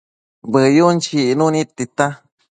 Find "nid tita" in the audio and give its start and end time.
1.53-2.05